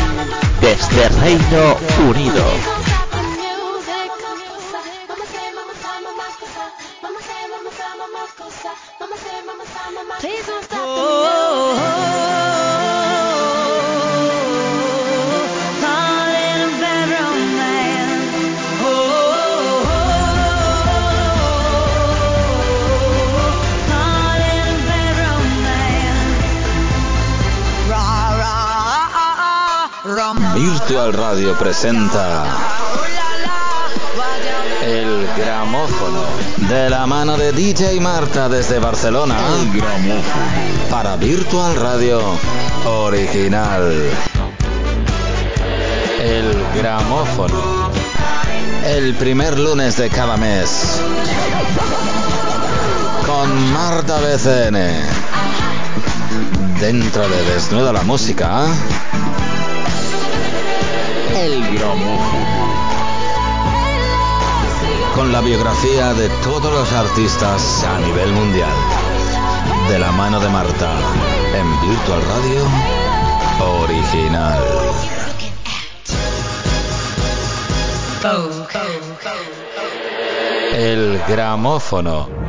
desde 0.60 1.08
Reino 1.20 1.76
Unido. 2.08 2.73
Radio 31.12 31.54
presenta 31.58 32.44
El 34.82 35.28
Gramófono 35.36 36.22
de 36.68 36.88
la 36.88 37.06
mano 37.06 37.36
de 37.36 37.52
DJ 37.52 38.00
Marta 38.00 38.48
desde 38.48 38.78
Barcelona. 38.78 39.36
El 39.60 39.72
Gramófono 39.72 40.22
para 40.90 41.16
Virtual 41.16 41.76
Radio 41.76 42.22
Original. 42.86 43.92
El 46.22 46.64
Gramófono. 46.74 47.90
El 48.86 49.14
primer 49.14 49.58
lunes 49.58 49.98
de 49.98 50.08
cada 50.08 50.38
mes. 50.38 51.00
Con 53.26 53.72
Marta 53.72 54.20
BCN. 54.20 54.78
Dentro 56.80 57.28
de 57.28 57.42
Desnuda 57.44 57.92
la 57.92 58.02
Música. 58.02 58.66
El 61.34 61.76
Gramófono. 61.76 62.74
Con 65.16 65.32
la 65.32 65.40
biografía 65.40 66.14
de 66.14 66.28
todos 66.44 66.72
los 66.72 66.92
artistas 66.92 67.82
a 67.82 67.98
nivel 67.98 68.32
mundial. 68.32 68.70
De 69.88 69.98
la 69.98 70.12
mano 70.12 70.38
de 70.38 70.48
Marta. 70.48 70.92
En 71.56 71.88
Virtual 71.88 72.22
Radio 72.22 72.62
Original. 73.82 74.62
El 80.72 81.20
gramófono. 81.26 82.43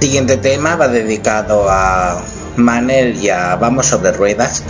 Siguiente 0.00 0.36
tema 0.36 0.76
va 0.76 0.86
dedicado 0.86 1.68
a 1.68 2.22
Manel 2.56 3.16
y 3.16 3.30
a 3.30 3.56
Vamos 3.56 3.86
sobre 3.86 4.12
Ruedas, 4.12 4.62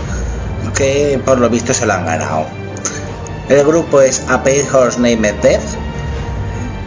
que 0.74 1.20
por 1.22 1.38
lo 1.38 1.50
visto 1.50 1.74
se 1.74 1.84
lo 1.84 1.92
han 1.92 2.06
ganado. 2.06 2.46
El 3.48 3.64
grupo 3.64 4.00
es 4.00 4.22
A 4.28 4.42
Pale 4.42 4.66
Horse 4.72 4.98
Named 5.00 5.34
Death 5.42 5.76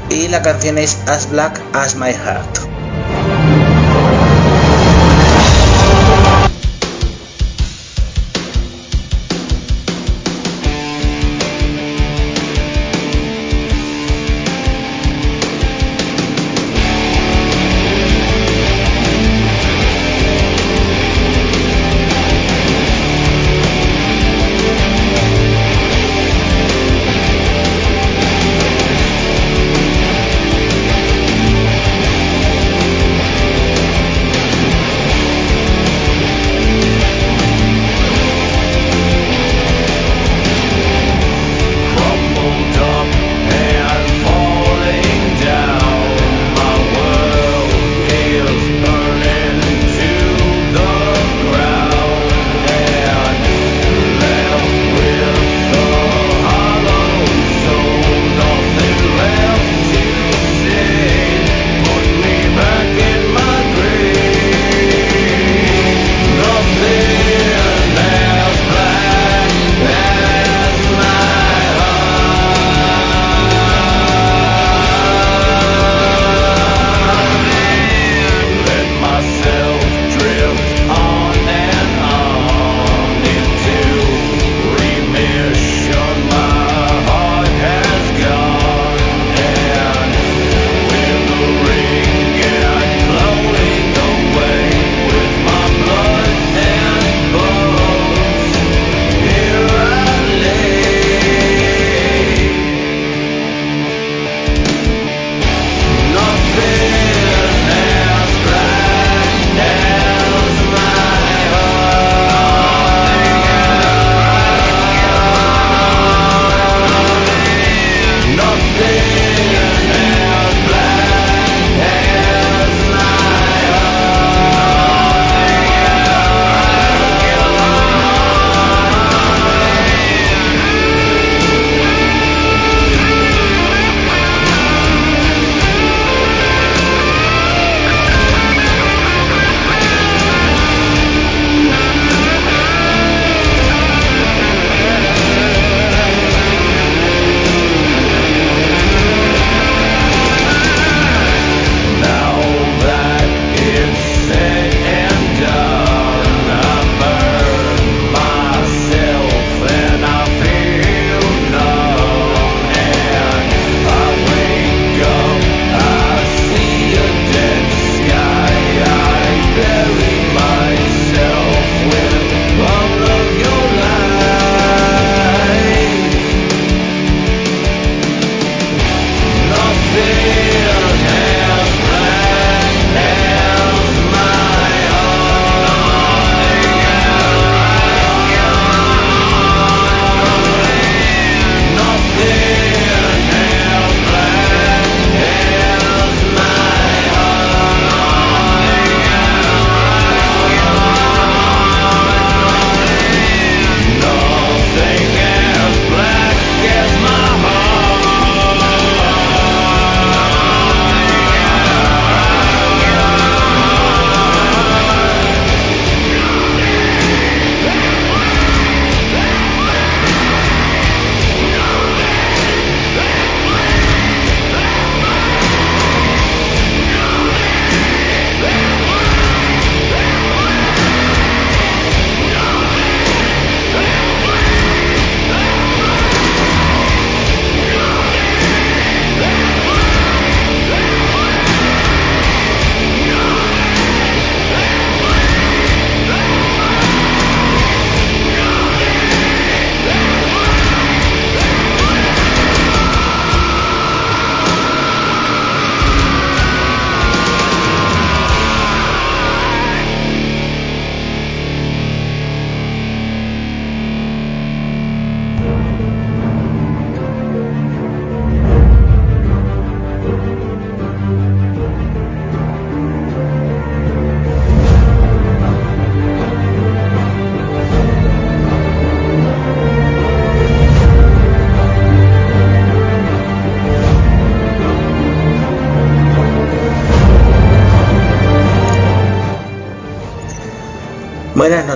y 0.10 0.28
la 0.28 0.42
canción 0.42 0.80
es 0.80 0.98
As 1.08 1.30
Black 1.30 1.62
as 1.74 1.96
My 1.96 2.14
Heart. 2.14 2.71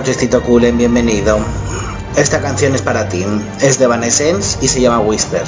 Bienvenido. 0.06 1.40
Esta 2.16 2.40
canción 2.40 2.76
es 2.76 2.82
para 2.82 3.08
ti. 3.08 3.26
Es 3.60 3.80
de 3.80 3.86
Evanescence 3.86 4.56
y 4.62 4.68
se 4.68 4.80
llama 4.80 5.00
Whisper. 5.00 5.42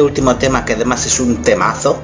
Este 0.00 0.08
último 0.08 0.36
tema, 0.36 0.64
que 0.64 0.72
además 0.72 1.04
es 1.04 1.20
un 1.20 1.42
temazo, 1.42 1.98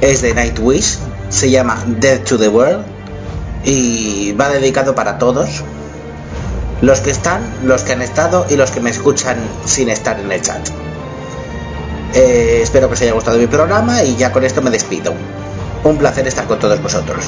es 0.00 0.22
de 0.22 0.32
Nightwish, 0.32 0.96
se 1.28 1.50
llama 1.50 1.84
Dead 1.86 2.20
to 2.20 2.38
the 2.38 2.48
World 2.48 2.86
y 3.64 4.32
va 4.32 4.48
dedicado 4.48 4.94
para 4.94 5.18
todos, 5.18 5.62
los 6.80 7.00
que 7.00 7.10
están, 7.10 7.42
los 7.64 7.82
que 7.82 7.92
han 7.92 8.00
estado 8.00 8.46
y 8.48 8.56
los 8.56 8.70
que 8.70 8.80
me 8.80 8.88
escuchan 8.88 9.36
sin 9.66 9.90
estar 9.90 10.18
en 10.18 10.32
el 10.32 10.40
chat. 10.40 10.66
Eh, 12.14 12.60
espero 12.62 12.88
que 12.88 12.94
os 12.94 13.02
haya 13.02 13.12
gustado 13.12 13.36
mi 13.36 13.46
programa 13.46 14.02
y 14.02 14.16
ya 14.16 14.32
con 14.32 14.42
esto 14.42 14.62
me 14.62 14.70
despido. 14.70 15.12
Un 15.84 15.98
placer 15.98 16.26
estar 16.26 16.46
con 16.46 16.58
todos 16.58 16.82
vosotros. 16.82 17.26